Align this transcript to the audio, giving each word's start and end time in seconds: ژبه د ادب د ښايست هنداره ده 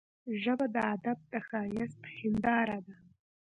ژبه 0.41 0.65
د 0.75 0.77
ادب 0.93 1.17
د 1.31 1.33
ښايست 1.47 2.01
هنداره 2.17 2.77
ده 2.85 2.95